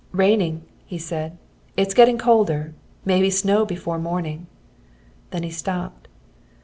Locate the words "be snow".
3.21-3.67